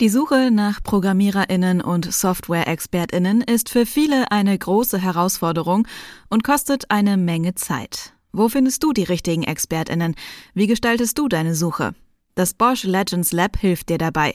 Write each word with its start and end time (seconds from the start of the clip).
Die 0.00 0.10
Suche 0.10 0.50
nach 0.52 0.82
Programmiererinnen 0.82 1.80
und 1.80 2.12
Software-Expertinnen 2.12 3.40
ist 3.40 3.70
für 3.70 3.86
viele 3.86 4.30
eine 4.30 4.56
große 4.56 4.98
Herausforderung 4.98 5.88
und 6.28 6.44
kostet 6.44 6.90
eine 6.90 7.16
Menge 7.16 7.54
Zeit. 7.54 8.12
Wo 8.30 8.50
findest 8.50 8.82
du 8.82 8.92
die 8.92 9.04
richtigen 9.04 9.42
Expertinnen? 9.44 10.14
Wie 10.52 10.66
gestaltest 10.66 11.16
du 11.18 11.28
deine 11.28 11.54
Suche? 11.54 11.94
Das 12.34 12.52
Bosch 12.52 12.84
Legends 12.84 13.32
Lab 13.32 13.56
hilft 13.56 13.88
dir 13.88 13.96
dabei. 13.96 14.34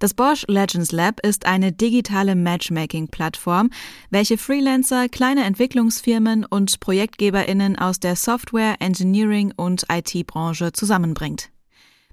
Das 0.00 0.14
Bosch 0.14 0.44
Legends 0.48 0.90
Lab 0.90 1.24
ist 1.24 1.46
eine 1.46 1.70
digitale 1.70 2.34
Matchmaking-Plattform, 2.34 3.70
welche 4.10 4.36
Freelancer, 4.36 5.08
kleine 5.08 5.44
Entwicklungsfirmen 5.44 6.44
und 6.44 6.80
Projektgeberinnen 6.80 7.78
aus 7.78 8.00
der 8.00 8.16
Software, 8.16 8.74
Engineering 8.80 9.52
und 9.56 9.84
IT-Branche 9.88 10.72
zusammenbringt. 10.72 11.50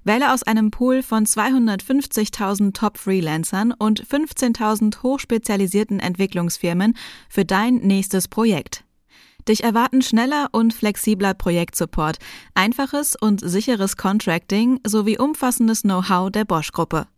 Wähle 0.06 0.32
aus 0.32 0.44
einem 0.44 0.70
Pool 0.70 1.02
von 1.02 1.26
250.000 1.26 2.72
Top-Freelancern 2.72 3.72
und 3.76 4.06
15.000 4.06 5.02
hochspezialisierten 5.02 5.98
Entwicklungsfirmen 5.98 6.96
für 7.28 7.44
dein 7.44 7.78
nächstes 7.78 8.28
Projekt. 8.28 8.84
Dich 9.48 9.64
erwarten 9.64 10.02
schneller 10.02 10.48
und 10.52 10.74
flexibler 10.74 11.34
Projektsupport, 11.34 12.18
einfaches 12.54 13.16
und 13.20 13.40
sicheres 13.40 13.96
Contracting 13.96 14.78
sowie 14.86 15.18
umfassendes 15.18 15.82
Know-how 15.82 16.30
der 16.30 16.44
Bosch-Gruppe. 16.44 17.08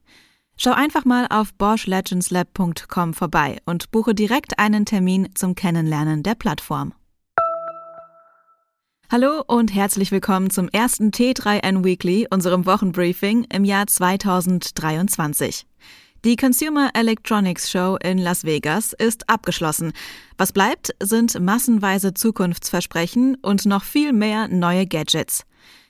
Schau 0.56 0.72
einfach 0.72 1.04
mal 1.04 1.26
auf 1.28 1.52
boschlegendslab.com 1.54 3.12
vorbei 3.14 3.58
und 3.66 3.90
buche 3.90 4.14
direkt 4.14 4.58
einen 4.58 4.86
Termin 4.86 5.28
zum 5.34 5.54
Kennenlernen 5.54 6.22
der 6.22 6.34
Plattform. 6.34 6.94
Hallo 9.10 9.42
und 9.46 9.74
herzlich 9.74 10.12
willkommen 10.12 10.50
zum 10.50 10.68
ersten 10.68 11.12
T3N 11.12 11.82
Weekly, 11.82 12.26
unserem 12.28 12.66
Wochenbriefing 12.66 13.44
im 13.44 13.64
Jahr 13.64 13.86
2023. 13.86 15.64
Die 16.26 16.36
Consumer 16.36 16.90
Electronics 16.92 17.70
Show 17.70 17.96
in 18.02 18.18
Las 18.18 18.44
Vegas 18.44 18.92
ist 18.92 19.30
abgeschlossen. 19.30 19.94
Was 20.36 20.52
bleibt, 20.52 20.94
sind 21.02 21.40
massenweise 21.40 22.12
Zukunftsversprechen 22.12 23.36
und 23.36 23.64
noch 23.64 23.82
viel 23.82 24.12
mehr 24.12 24.46
neue 24.48 24.86
Gadgets. 24.86 25.46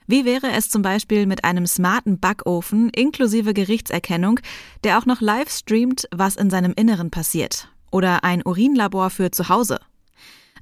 Wie 0.07 0.25
wäre 0.25 0.53
es 0.53 0.71
zum 0.71 0.83
Beispiel 0.83 1.27
mit 1.27 1.43
einem 1.43 1.67
smarten 1.67 2.21
Backofen 2.21 2.89
inklusive 2.91 3.53
Gerichtserkennung, 3.53 4.39
der 4.85 4.97
auch 4.97 5.07
noch 5.07 5.21
live 5.21 5.51
streamt, 5.51 6.07
was 6.13 6.37
in 6.37 6.51
seinem 6.51 6.73
Inneren 6.77 7.11
passiert? 7.11 7.69
Oder 7.91 8.23
ein 8.23 8.47
Urinlabor 8.47 9.11
für 9.11 9.33
zu 9.33 9.49
Hause? 9.49 9.81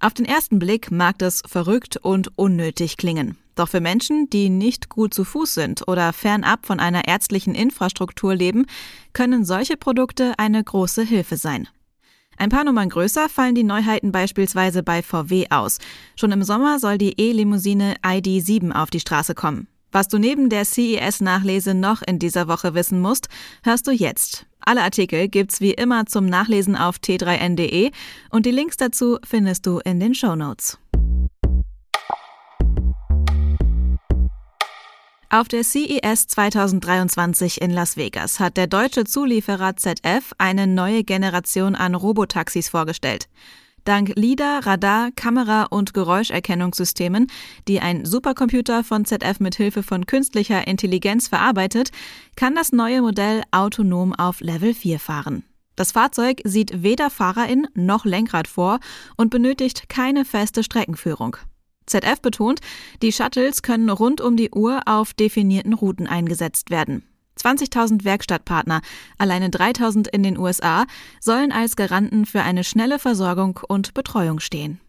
Auf 0.01 0.15
den 0.15 0.27
ersten 0.27 0.59
Blick 0.59 0.91
mag 0.91 1.19
das 1.19 1.43
verrückt 1.47 1.97
und 1.97 2.37
unnötig 2.37 2.97
klingen. 2.97 3.37
Doch 3.55 3.69
für 3.69 3.81
Menschen, 3.81 4.29
die 4.29 4.51
nicht 4.51 4.91
gut 4.91 5.15
zu 5.15 5.25
Fuß 5.25 5.55
sind 5.55 5.89
oder 5.89 6.13
fernab 6.13 6.67
von 6.67 6.79
einer 6.79 7.09
ärztlichen 7.09 7.55
Infrastruktur 7.55 8.35
leben, 8.35 8.67
können 9.15 9.45
solche 9.45 9.77
Produkte 9.77 10.35
eine 10.39 10.63
große 10.63 11.03
Hilfe 11.03 11.37
sein. 11.37 11.67
Ein 12.37 12.51
paar 12.51 12.65
Nummern 12.65 12.91
größer 12.91 13.31
fallen 13.31 13.55
die 13.55 13.65
Neuheiten 13.65 14.13
beispielsweise 14.13 14.83
bei 14.83 15.03
VW 15.03 15.47
aus. 15.49 15.79
Schon 16.17 16.33
im 16.33 16.43
Sommer 16.43 16.79
soll 16.79 16.99
die 16.99 17.19
E-Limousine 17.19 17.97
ID7 18.03 18.73
auf 18.73 18.91
die 18.91 19.01
Straße 19.01 19.35
kommen. 19.35 19.69
Was 19.97 20.09
du 20.09 20.19
neben 20.19 20.51
der 20.51 20.67
CES-Nachlese 20.67 21.73
noch 21.73 22.03
in 22.03 22.19
dieser 22.19 22.49
Woche 22.49 22.75
wissen 22.75 23.01
musst, 23.01 23.31
hörst 23.63 23.87
du 23.87 23.93
jetzt. 23.93 24.45
Alle 24.61 24.83
Artikel 24.83 25.27
gibt's 25.27 25.63
wie 25.63 25.71
immer 25.71 26.05
zum 26.05 26.27
Nachlesen 26.27 26.77
auf 26.77 26.97
t3n.de 26.97 27.91
und 28.29 28.45
die 28.45 28.51
Links 28.51 28.77
dazu 28.77 29.17
findest 29.27 29.65
du 29.65 29.79
in 29.79 29.99
den 29.99 30.15
Show 30.15 30.37
Notes. 30.37 30.79
Auf 35.31 35.49
der 35.49 35.65
CES 35.65 36.27
2023 36.27 37.63
in 37.63 37.71
Las 37.71 37.97
Vegas 37.97 38.39
hat 38.39 38.59
der 38.59 38.67
deutsche 38.67 39.05
Zulieferer 39.05 39.77
ZF 39.77 40.35
eine 40.37 40.67
neue 40.67 41.05
Generation 41.05 41.75
an 41.75 41.95
Robotaxis 41.95 42.69
vorgestellt. 42.69 43.31
Dank 43.87 44.15
LIDAR, 44.17 44.67
Radar, 44.67 45.13
Kamera 45.13 45.63
und 45.71 45.95
Geräuscherkennungssystemen, 45.95 47.29
die 47.69 47.79
ein 47.79 48.05
Supercomputer 48.05 48.83
von 48.83 49.05
ZF 49.05 49.39
mit 49.39 49.55
Hilfe 49.55 49.85
von 49.85 50.07
künstlicher 50.07 50.67
Intelligenz 50.67 51.29
verarbeitet, 51.29 51.91
kann 52.35 52.57
das 52.57 52.73
neue 52.73 53.01
Modell 53.01 53.43
autonom 53.53 54.13
auf 54.13 54.41
Level 54.41 54.75
4 54.75 54.99
fahren. 54.99 55.45
Das 55.77 55.93
Fahrzeug 55.93 56.41
sieht 56.43 56.83
weder 56.83 57.11
Fahrerin 57.11 57.69
noch 57.75 58.05
Lenkrad 58.05 58.49
vor 58.49 58.81
und 59.17 59.31
benötigt 59.31 59.89
keine 59.89 60.25
feste 60.25 60.65
Streckenführung. 60.65 61.37
ZF 61.87 62.21
betont, 62.21 62.59
die 63.03 63.13
Shuttles 63.13 63.63
können 63.63 63.89
rund 63.89 64.21
um 64.21 64.37
die 64.37 64.51
Uhr 64.51 64.81
auf 64.87 65.15
definierten 65.15 65.75
Routen 65.75 66.09
eingesetzt 66.09 66.71
werden. 66.71 67.05
20.000 67.41 68.05
Werkstattpartner, 68.05 68.81
alleine 69.19 69.49
3.000 69.49 70.09
in 70.09 70.23
den 70.23 70.39
USA, 70.39 70.87
sollen 71.21 71.53
als 71.53 71.77
Garanten 71.77 72.27
für 72.27 72.43
eine 72.43 72.65
schnelle 72.65 72.99
Versorgung 72.99 73.61
und 73.69 73.95
Betreuung 73.95 74.41
stehen. 74.41 74.81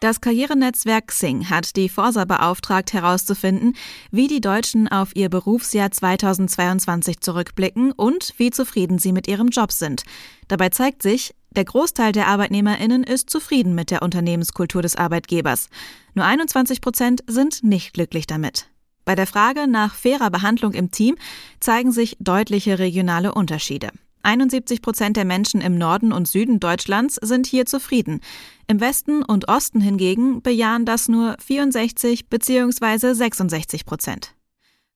Das 0.00 0.22
Karrierenetzwerk 0.22 1.08
Xing 1.08 1.50
hat 1.50 1.76
die 1.76 1.90
Forsa 1.90 2.24
beauftragt 2.24 2.94
herauszufinden, 2.94 3.76
wie 4.10 4.28
die 4.28 4.40
Deutschen 4.40 4.88
auf 4.88 5.14
ihr 5.14 5.28
Berufsjahr 5.28 5.90
2022 5.90 7.20
zurückblicken 7.20 7.92
und 7.92 8.32
wie 8.38 8.50
zufrieden 8.50 8.98
sie 8.98 9.12
mit 9.12 9.28
ihrem 9.28 9.48
Job 9.48 9.72
sind. 9.72 10.04
Dabei 10.48 10.70
zeigt 10.70 11.02
sich, 11.02 11.34
der 11.50 11.66
Großteil 11.66 12.12
der 12.12 12.28
Arbeitnehmerinnen 12.28 13.04
ist 13.04 13.28
zufrieden 13.28 13.74
mit 13.74 13.90
der 13.90 14.00
Unternehmenskultur 14.00 14.80
des 14.80 14.96
Arbeitgebers. 14.96 15.68
Nur 16.14 16.24
21 16.24 16.80
Prozent 16.80 17.22
sind 17.26 17.62
nicht 17.62 17.92
glücklich 17.92 18.26
damit. 18.26 18.70
Bei 19.10 19.16
der 19.16 19.26
Frage 19.26 19.66
nach 19.66 19.96
fairer 19.96 20.30
Behandlung 20.30 20.72
im 20.72 20.92
Team 20.92 21.16
zeigen 21.58 21.90
sich 21.90 22.16
deutliche 22.20 22.78
regionale 22.78 23.34
Unterschiede. 23.34 23.88
71 24.22 24.82
Prozent 24.82 25.16
der 25.16 25.24
Menschen 25.24 25.60
im 25.60 25.76
Norden 25.76 26.12
und 26.12 26.28
Süden 26.28 26.60
Deutschlands 26.60 27.16
sind 27.20 27.48
hier 27.48 27.66
zufrieden. 27.66 28.20
Im 28.68 28.80
Westen 28.80 29.24
und 29.24 29.48
Osten 29.48 29.80
hingegen 29.80 30.42
bejahen 30.42 30.84
das 30.84 31.08
nur 31.08 31.34
64 31.44 32.28
bzw. 32.28 33.12
66 33.12 33.84
Prozent. 33.84 34.36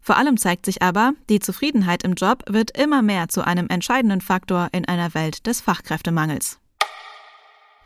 Vor 0.01 0.17
allem 0.17 0.37
zeigt 0.37 0.67
sich 0.67 0.81
aber, 0.81 1.15
die 1.29 1.41
Zufriedenheit 1.41 2.05
im 2.05 2.13
Job 2.13 2.45
wird 2.49 2.79
immer 2.79 3.03
mehr 3.03 3.29
zu 3.29 3.45
einem 3.45 3.67
entscheidenden 3.67 4.21
Faktor 4.21 4.69
in 4.71 4.85
einer 4.85 5.13
Welt 5.15 5.45
des 5.49 5.61
Fachkräftemangels. 5.61 6.61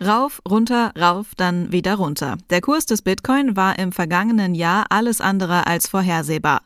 Rauf, 0.01 0.41
runter, 0.49 0.93
rauf, 0.97 1.35
dann 1.37 1.73
wieder 1.73 1.97
runter. 1.97 2.39
Der 2.51 2.61
Kurs 2.61 2.87
des 2.87 3.03
Bitcoin 3.03 3.57
war 3.57 3.79
im 3.79 3.91
vergangenen 3.91 4.55
Jahr 4.55 4.87
alles 4.91 5.21
andere 5.21 5.67
als 5.67 5.89
vorhersehbar. 5.89 6.63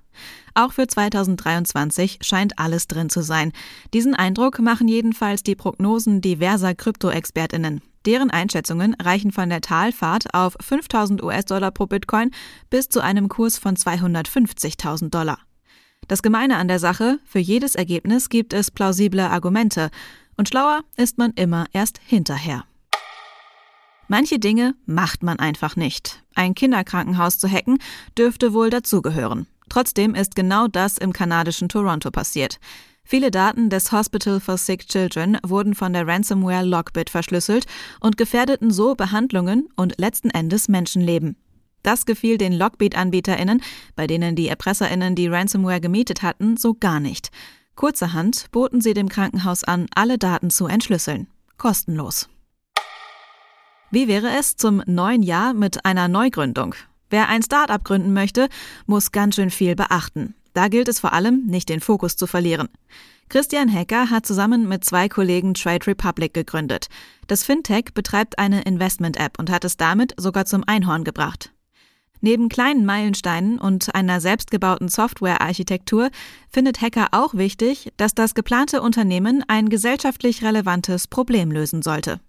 Auch 0.54 0.72
für 0.72 0.86
2023 0.86 2.18
scheint 2.20 2.58
alles 2.58 2.88
drin 2.88 3.08
zu 3.08 3.22
sein. 3.22 3.52
Diesen 3.94 4.14
Eindruck 4.14 4.58
machen 4.58 4.86
jedenfalls 4.86 5.42
die 5.42 5.54
Prognosen 5.54 6.20
diverser 6.20 6.74
Krypto-Expertinnen. 6.74 7.80
Deren 8.04 8.30
Einschätzungen 8.30 8.94
reichen 9.00 9.32
von 9.32 9.48
der 9.48 9.62
Talfahrt 9.62 10.34
auf 10.34 10.56
5000 10.60 11.22
US-Dollar 11.22 11.70
pro 11.70 11.86
Bitcoin 11.86 12.32
bis 12.68 12.90
zu 12.90 13.00
einem 13.00 13.28
Kurs 13.28 13.56
von 13.56 13.76
250.000 13.76 15.08
Dollar. 15.08 15.38
Das 16.08 16.22
Gemeine 16.22 16.56
an 16.56 16.68
der 16.68 16.80
Sache, 16.80 17.20
für 17.24 17.38
jedes 17.38 17.76
Ergebnis 17.76 18.28
gibt 18.28 18.52
es 18.52 18.70
plausible 18.70 19.30
Argumente 19.30 19.88
und 20.36 20.48
schlauer 20.48 20.80
ist 20.96 21.16
man 21.16 21.30
immer 21.32 21.66
erst 21.72 22.00
hinterher. 22.04 22.64
Manche 24.12 24.38
Dinge 24.38 24.74
macht 24.84 25.22
man 25.22 25.38
einfach 25.38 25.74
nicht. 25.74 26.22
Ein 26.34 26.54
Kinderkrankenhaus 26.54 27.38
zu 27.38 27.48
hacken 27.48 27.78
dürfte 28.18 28.52
wohl 28.52 28.68
dazugehören. 28.68 29.46
Trotzdem 29.70 30.14
ist 30.14 30.36
genau 30.36 30.68
das 30.68 30.98
im 30.98 31.14
kanadischen 31.14 31.70
Toronto 31.70 32.10
passiert. 32.10 32.60
Viele 33.04 33.30
Daten 33.30 33.70
des 33.70 33.90
Hospital 33.90 34.38
for 34.38 34.58
Sick 34.58 34.86
Children 34.86 35.38
wurden 35.42 35.74
von 35.74 35.94
der 35.94 36.06
Ransomware 36.06 36.62
Lockbit 36.62 37.08
verschlüsselt 37.08 37.64
und 38.00 38.18
gefährdeten 38.18 38.70
so 38.70 38.94
Behandlungen 38.94 39.70
und 39.76 39.98
letzten 39.98 40.28
Endes 40.28 40.68
Menschenleben. 40.68 41.36
Das 41.82 42.04
gefiel 42.04 42.36
den 42.36 42.52
Lockbit-AnbieterInnen, 42.52 43.62
bei 43.96 44.06
denen 44.06 44.36
die 44.36 44.48
ErpresserInnen 44.48 45.14
die 45.14 45.28
Ransomware 45.28 45.80
gemietet 45.80 46.20
hatten, 46.20 46.58
so 46.58 46.74
gar 46.74 47.00
nicht. 47.00 47.30
Kurzerhand 47.76 48.50
boten 48.50 48.82
sie 48.82 48.92
dem 48.92 49.08
Krankenhaus 49.08 49.64
an, 49.64 49.86
alle 49.94 50.18
Daten 50.18 50.50
zu 50.50 50.66
entschlüsseln. 50.66 51.28
Kostenlos. 51.56 52.28
Wie 53.92 54.08
wäre 54.08 54.30
es 54.38 54.56
zum 54.56 54.82
neuen 54.86 55.22
Jahr 55.22 55.52
mit 55.52 55.84
einer 55.84 56.08
Neugründung? 56.08 56.74
Wer 57.10 57.28
ein 57.28 57.42
Start-up 57.42 57.84
gründen 57.84 58.14
möchte, 58.14 58.48
muss 58.86 59.12
ganz 59.12 59.34
schön 59.34 59.50
viel 59.50 59.76
beachten. 59.76 60.34
Da 60.54 60.68
gilt 60.68 60.88
es 60.88 60.98
vor 60.98 61.12
allem, 61.12 61.44
nicht 61.44 61.68
den 61.68 61.80
Fokus 61.80 62.16
zu 62.16 62.26
verlieren. 62.26 62.70
Christian 63.28 63.68
Hecker 63.68 64.08
hat 64.08 64.24
zusammen 64.24 64.66
mit 64.66 64.82
zwei 64.82 65.10
Kollegen 65.10 65.52
Trade 65.52 65.86
Republic 65.86 66.32
gegründet. 66.32 66.86
Das 67.26 67.44
Fintech 67.44 67.92
betreibt 67.92 68.38
eine 68.38 68.62
Investment-App 68.62 69.38
und 69.38 69.50
hat 69.50 69.62
es 69.66 69.76
damit 69.76 70.14
sogar 70.16 70.46
zum 70.46 70.64
Einhorn 70.66 71.04
gebracht. 71.04 71.52
Neben 72.22 72.48
kleinen 72.48 72.86
Meilensteinen 72.86 73.58
und 73.58 73.94
einer 73.94 74.22
selbstgebauten 74.22 74.88
Software-Architektur 74.88 76.08
findet 76.48 76.80
Hacker 76.80 77.08
auch 77.10 77.34
wichtig, 77.34 77.92
dass 77.98 78.14
das 78.14 78.34
geplante 78.34 78.80
Unternehmen 78.80 79.44
ein 79.48 79.68
gesellschaftlich 79.68 80.42
relevantes 80.42 81.08
Problem 81.08 81.52
lösen 81.52 81.82
sollte. 81.82 82.20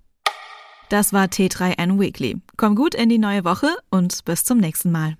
Das 0.93 1.11
war 1.11 1.25
T3N 1.25 1.99
Weekly. 1.99 2.39
Komm 2.55 2.75
gut 2.75 2.93
in 2.93 3.09
die 3.09 3.17
neue 3.17 3.43
Woche 3.45 3.65
und 3.89 4.23
bis 4.25 4.43
zum 4.43 4.59
nächsten 4.59 4.91
Mal. 4.91 5.17